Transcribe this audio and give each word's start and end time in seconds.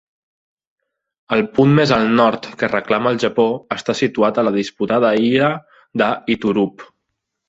El 1.35 1.41
punt 1.57 1.73
més 1.79 1.91
al 1.97 2.07
nord 2.19 2.47
que 2.61 2.69
reclama 2.71 3.11
el 3.15 3.19
Japó 3.23 3.45
està 3.75 3.95
situat 3.99 4.39
a 4.39 4.45
la 4.47 4.55
disputada 4.55 5.13
illa 5.27 5.51
de 6.03 6.09
Iturup. 6.37 6.87